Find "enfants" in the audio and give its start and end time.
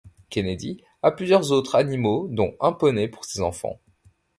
3.41-3.79